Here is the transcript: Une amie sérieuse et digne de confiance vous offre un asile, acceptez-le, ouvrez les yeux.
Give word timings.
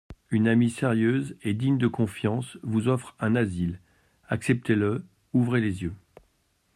Une 0.31 0.47
amie 0.47 0.71
sérieuse 0.71 1.35
et 1.43 1.53
digne 1.53 1.77
de 1.77 1.85
confiance 1.85 2.57
vous 2.63 2.87
offre 2.87 3.15
un 3.19 3.35
asile, 3.35 3.79
acceptez-le, 4.29 5.05
ouvrez 5.33 5.61
les 5.61 5.83
yeux. 5.83 5.93